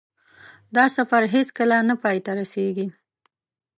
[0.75, 2.87] دا سفر هېڅکله نه پای ته رسېږي.